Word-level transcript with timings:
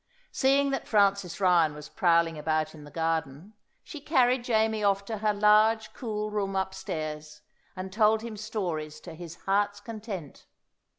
Seeing 0.31 0.71
that 0.71 0.87
Francis 0.87 1.39
Ryan 1.39 1.75
was 1.75 1.87
prowling 1.87 2.35
about 2.35 2.73
in 2.73 2.85
the 2.85 2.89
garden, 2.89 3.53
she 3.83 4.01
carried 4.01 4.43
Jamie 4.43 4.83
off 4.83 5.05
to 5.05 5.19
her 5.19 5.31
large, 5.31 5.93
cool 5.93 6.31
room 6.31 6.55
upstairs, 6.55 7.41
and 7.75 7.93
told 7.93 8.23
him 8.23 8.35
stories 8.35 8.99
to 9.01 9.13
his 9.13 9.35
heart's 9.45 9.79
content. 9.79 10.47